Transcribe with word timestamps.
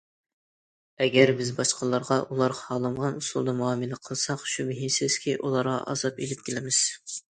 ئەگەر 1.05 1.31
بىز 1.41 1.51
باشقىلارغا 1.59 2.17
ئۇلار 2.23 2.57
خالىمىغان 2.61 3.21
ئۇسۇلدا 3.21 3.57
مۇئامىلە 3.63 4.03
قىلساق، 4.09 4.49
شۈبھىسىزكى 4.57 5.41
ئۇلارغا 5.41 5.81
ئازاب 5.89 6.23
ئېلىپ 6.27 6.49
كېلىمىز. 6.51 6.87